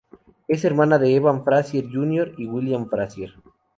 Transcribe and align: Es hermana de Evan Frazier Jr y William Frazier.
Es 0.47 0.65
hermana 0.65 0.97
de 0.97 1.13
Evan 1.15 1.43
Frazier 1.45 1.85
Jr 1.93 2.33
y 2.39 2.47
William 2.47 2.89
Frazier. 2.89 3.35